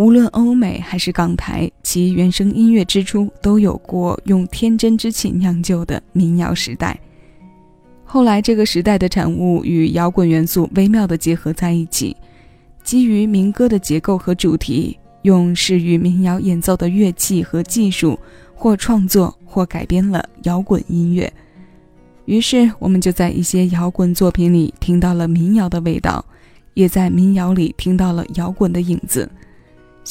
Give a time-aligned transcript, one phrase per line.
[0.00, 6.98] 无论欧美还是港台，其原声音乐之初都有过用天真之气酿就的民谣时代。
[8.02, 12.16] 后来，这个时代的产物与摇滚元素微妙地结合在一起，
[12.82, 18.18] 基于民歌的结构和主题，用适于民谣演奏的乐器和技术，
[18.54, 21.30] 或创作或改编了摇滚音乐。
[22.24, 26.24] 于是，我们就在一些摇滚作品里听到了民谣的味道，
[26.72, 29.30] 也在民谣里听到了摇滚的影子。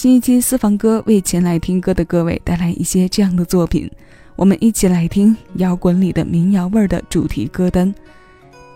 [0.00, 3.90] 新一期私房歌为前来听歌的各位带来一些这样的作品，
[4.36, 7.92] 我们一起来听摇滚里的民谣味儿的主题歌单。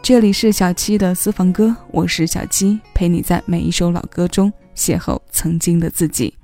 [0.03, 6.35] 这里是小七的私房歌，我是小七，陪你在每一首老歌中邂逅曾经的自己。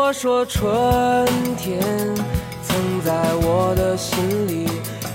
[0.00, 1.80] 我说春天
[2.62, 4.68] 曾在我的心里，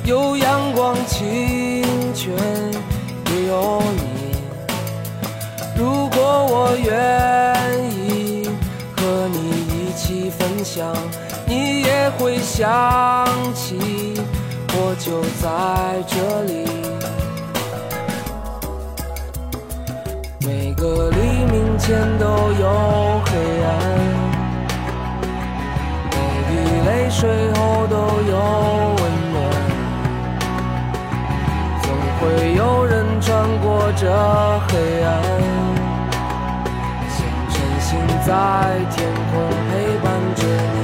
[0.04, 1.82] 有阳光、清
[2.14, 2.36] 泉，
[3.32, 4.04] 也有你。
[5.78, 6.92] 如果我愿
[7.92, 8.50] 意
[8.98, 9.38] 和你
[9.72, 10.94] 一起分享，
[11.48, 13.80] 你也会想起，
[14.74, 16.68] 我就在这里。
[20.46, 21.18] 每个黎
[21.52, 22.26] 明前都
[22.60, 23.32] 有黑
[23.64, 24.33] 暗。
[26.94, 28.38] 泪水后都有
[29.00, 29.02] 温
[29.34, 29.36] 暖，
[31.82, 31.86] 总
[32.20, 34.06] 会有人穿过这
[34.68, 35.12] 黑暗，
[37.10, 37.18] 像
[37.50, 37.90] 晨星
[38.24, 38.30] 在
[38.92, 39.34] 天空
[39.70, 39.72] 陪
[40.04, 40.06] 伴
[40.36, 40.42] 着
[40.76, 40.78] 你。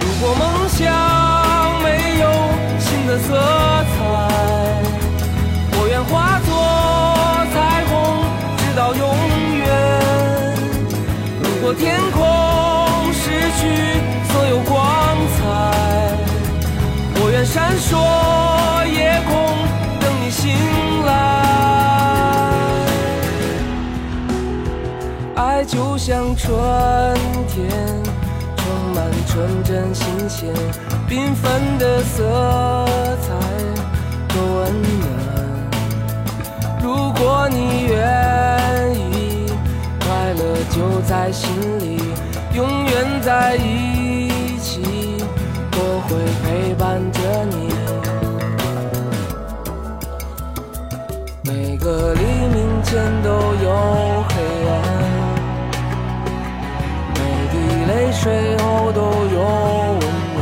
[0.00, 0.80] 如果梦想
[1.82, 1.86] 没
[2.20, 2.24] 有
[2.78, 3.67] 新的色。
[25.38, 26.58] 爱就像春
[27.46, 27.70] 天，
[28.56, 30.52] 充满纯真新鲜，
[31.08, 32.84] 缤纷的色
[33.22, 33.28] 彩
[34.26, 35.06] 多温暖。
[36.82, 39.46] 如果你愿意，
[40.00, 42.02] 快乐就在心里。
[42.52, 44.82] 永远在一起，
[45.70, 47.56] 我会陪伴着你。
[51.44, 52.20] 每个黎
[52.52, 53.70] 明前都有
[54.28, 54.34] 黑
[54.68, 54.74] 暗，
[58.18, 59.38] 滴泪水后都有
[59.92, 60.02] 温
[60.34, 60.38] 暖。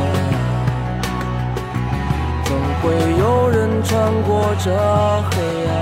[2.43, 2.49] 总
[2.81, 2.85] 会
[3.19, 3.93] 有人穿
[4.23, 4.27] 过
[4.63, 4.65] 这
[5.29, 5.31] 黑
[5.67, 5.75] 暗，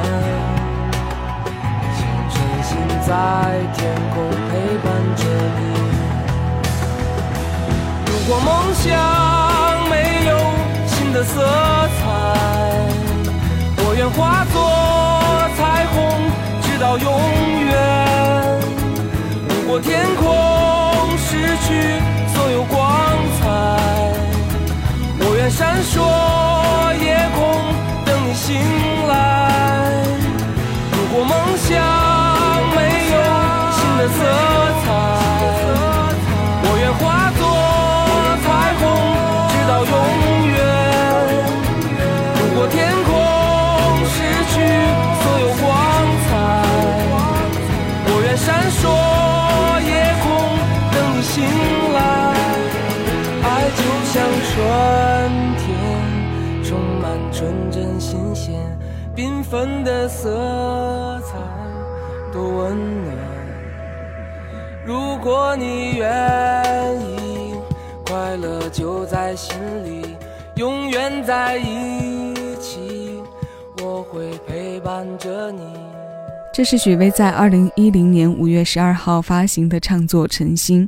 [1.95, 2.69] 像晨星
[3.07, 3.09] 在
[3.73, 3.79] 天
[4.13, 4.51] 空陪
[4.83, 4.85] 伴
[5.15, 5.23] 着
[5.57, 5.59] 你。
[8.05, 8.83] 如果梦想
[9.89, 9.93] 没
[10.25, 10.31] 有
[10.87, 11.33] 新的色
[11.97, 12.03] 彩，
[13.77, 14.55] 我愿化作
[15.55, 15.95] 彩虹，
[16.61, 17.07] 直到永
[17.65, 17.71] 远。
[19.47, 20.25] 如果天空
[21.57, 21.67] 去
[22.33, 22.75] 所有光
[23.39, 23.43] 彩，
[25.19, 25.93] 我愿闪烁
[27.03, 27.05] 夜
[27.35, 27.37] 空，
[28.05, 28.45] 等你醒
[29.07, 29.13] 来。
[30.91, 31.71] 如果梦想
[32.75, 32.77] 没
[33.11, 33.15] 有
[33.71, 34.54] 新的色彩
[59.55, 61.37] 纷的色彩
[62.33, 63.15] 多温暖。
[64.85, 67.55] 如果你愿意。
[68.05, 69.55] 快乐就在心
[69.85, 70.05] 里，
[70.57, 73.21] 永远在一起。
[73.81, 75.61] 我会陪伴着你。
[76.53, 80.85] 这是许巍在二零一零年五月十二号发行的唱作《晨星》。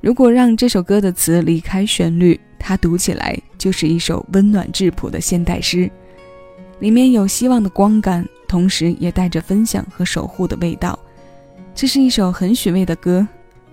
[0.00, 5.90] 如果让这首歌的词离开旋律，它读起来就是一首温暖质朴的现代诗，
[6.80, 10.98] 里面有希望的光感，同时也带着分享和守护的味道。
[11.74, 13.26] 这是一首很许巍的歌。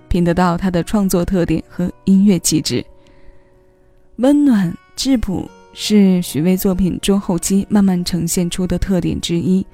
[0.09, 2.81] 品得到他的创作特点和音乐气质，
[4.15, 9.65] 温暖质朴，是许巍作品中后期慢慢呈现出的特点之一。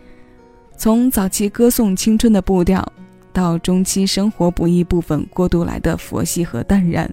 [0.75, 2.83] 从早期歌颂青春的步调，
[3.31, 7.07] 到中期生活不易部分过渡来的佛系和淡然，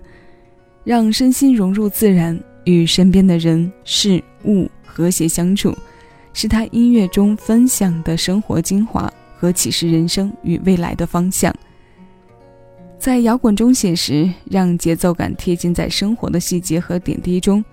[0.82, 5.76] 让身心融入自然，与身边的人事物和谐相处，
[6.32, 11.54] 是他音乐中分享的生活精华和启示人生与未来的方向。
[12.98, 17.64] 在摇滚中写实，让节奏感贴近在生活的细节和点滴中，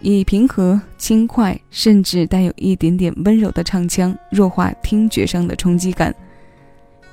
[0.00, 6.12] 以平和、轻快，甚至带有一点点温柔的唱腔，弱化听觉上的冲击感，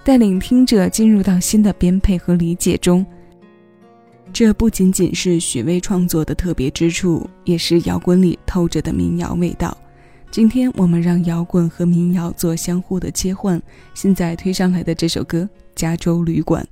[0.04, 3.06] 带领听者进入到新的编配和理解中。
[4.34, 9.78] 这不仅仅是许巍创作的特别之处，也是摇滚里透着的民谣味道。
[10.34, 13.62] 今天我们让摇滚和民谣做相互的切换。
[13.94, 15.42] 现在推上来的这首歌
[15.76, 16.68] 《加州旅馆》。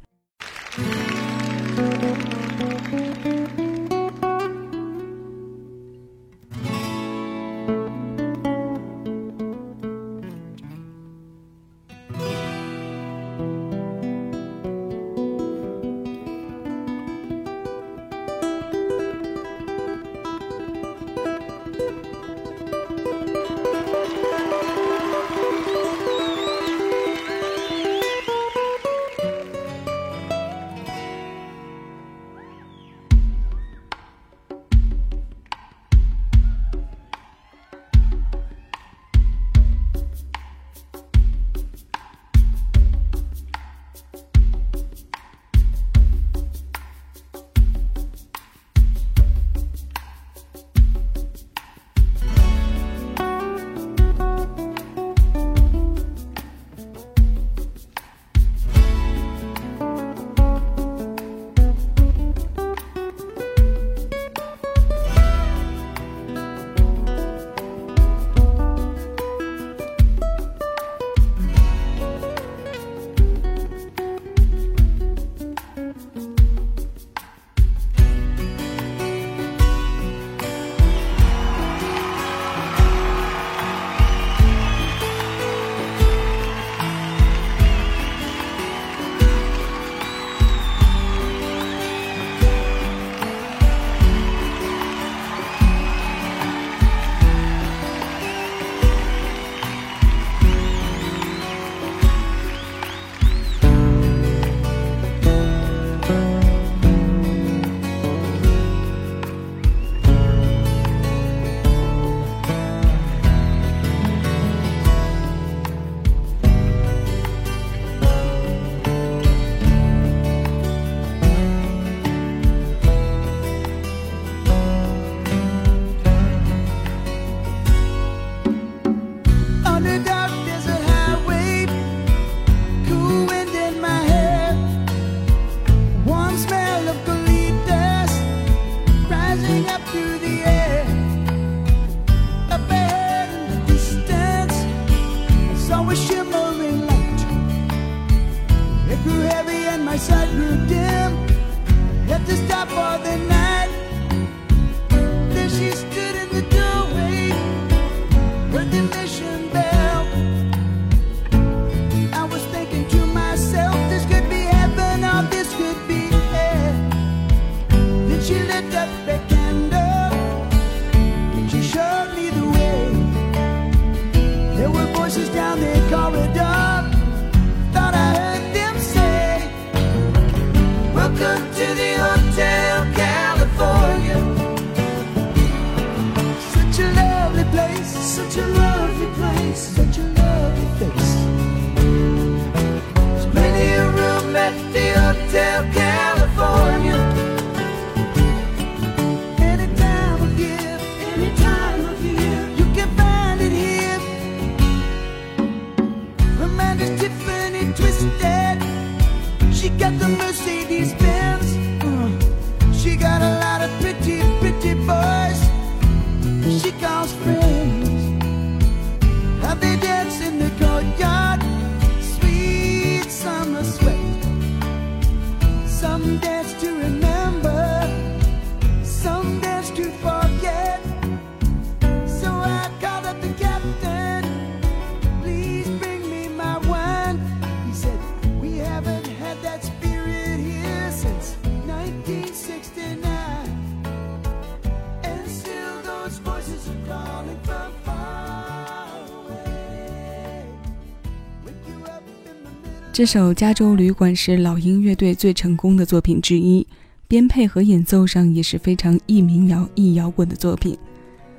[252.94, 256.68] 这首《加州旅馆》是老鹰乐队最成功的作品之一，
[257.08, 260.78] 编配和演奏上也是非常易民谣、易摇滚的作品。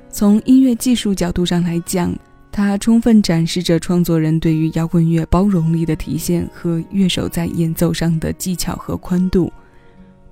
[0.09, 2.11] 从音乐技术角度上来讲，
[2.51, 9.53] 它充分展示着创作人对于摇滚乐包容力的体现和乐手在演奏上的技巧和宽度。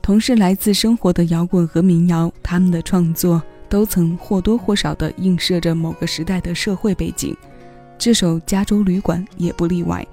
[0.01, 7.37] 同是来自生活的摇滚和民谣，他们的创作都曾或多或少地映射着某个时代的社会背景。
[7.99, 10.03] 这首《加州旅馆》也不例外。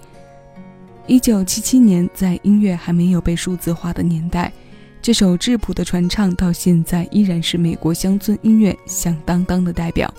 [1.09, 4.53] 一九七七年，在音乐还没有被数字化的年代，
[5.01, 10.13] 这首质朴的传唱到现在依然是美国乡村音乐响当当的代表。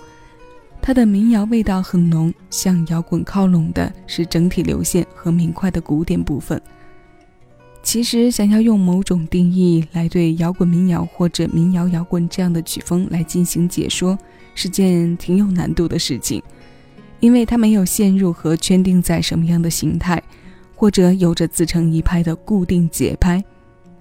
[0.82, 6.60] 它的民谣味道很浓，向摇滚靠拢的是整体流线和明快的古典部分。
[7.84, 14.18] 其实，想要用某种定义来对摇滚民谣或者民谣摇滚这样的曲风来进行解说，
[14.56, 16.42] 是件挺有难度的事情，
[17.20, 20.20] 因为它没有陷入和圈定在什么样的形态，
[20.80, 23.44] 或者有着自成一派的固定节拍。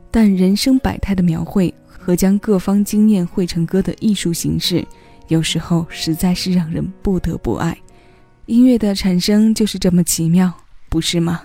[0.10, 4.88] 但人生百态的描绘和将各方经验汇成歌的艺术形式，
[5.28, 7.78] 有时候实在是让人不得不爱。
[8.46, 10.50] 音乐的产生就是这么奇妙，
[10.88, 11.42] 不是吗？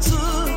[0.00, 0.47] 自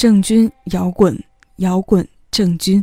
[0.00, 1.22] 郑钧摇滚，
[1.56, 2.82] 摇滚郑钧，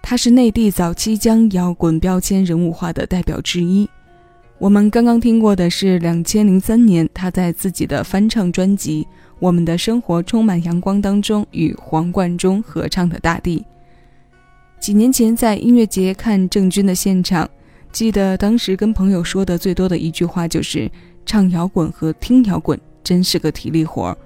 [0.00, 3.86] 他是内地早期将摇滚标签人物化的代表之一。
[4.56, 9.04] 我们刚刚听过的是两千零三年他在自己的翻唱专辑
[9.38, 13.58] 《我们的生活充满阳光》当中与黄贯中合唱的《大地》。
[14.80, 17.46] 几年前在音乐节看郑钧的现场，
[17.92, 20.90] 记得当时跟朋友说的最多的一句话就是
[21.26, 24.16] ：“唱摇滚和听摇滚真是个体力活儿。”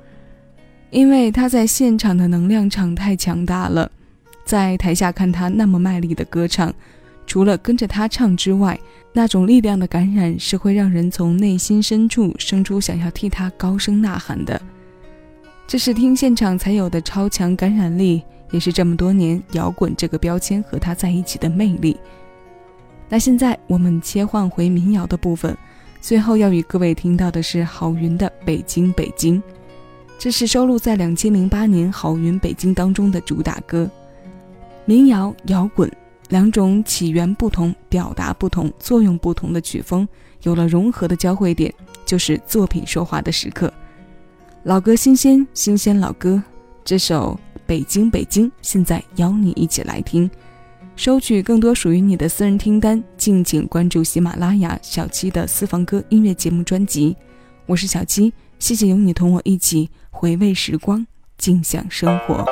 [0.93, 3.91] 因为他在现场的能量场太强大了，
[4.45, 6.73] 在台下看他那么卖力的歌唱，
[7.27, 8.79] 除了跟着他唱之外，
[9.11, 14.61] 那种力量的感染是会让人从内心深处生出想要替他高声呐喊的。
[15.67, 21.97] 这是听现场才有的超强感染力，也是这么多年摇滚这个标签和他在一起的魅力。
[23.09, 25.57] 那现在我们切换回民谣的部分，
[26.03, 29.41] 最后要与各位听到的是郝云的《北京北京》，
[30.23, 33.91] 这是收录在两千零八年《郝云北京》当中的主打歌。
[34.85, 35.91] 民谣摇滚。
[36.29, 40.07] 两种起源不同、表达不同、作用不同的曲风，
[40.45, 41.75] 有了融合的交汇点，
[42.07, 43.75] 就是作品说话的时刻。
[44.63, 46.41] 老歌新鲜，新鲜老歌。
[46.85, 50.31] 这首《北京北京》，现在邀你一起来听。
[50.95, 57.17] 收取更多属于你的私人听单，敬请关注喜马拉雅小七的私房歌音乐节目专辑。
[57.67, 61.05] 我是小七，谢谢有你同我一起回味时光，
[61.37, 62.45] 尽享生活。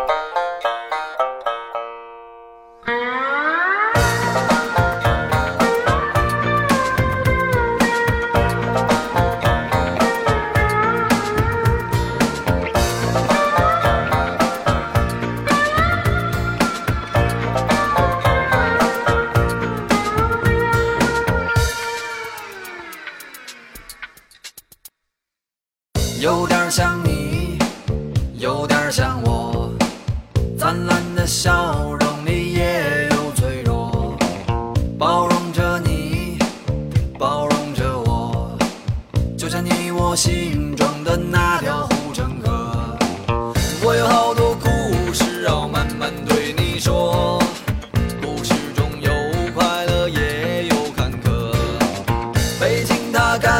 [52.61, 53.60] 北京它改